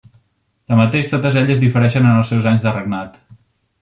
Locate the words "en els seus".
2.13-2.49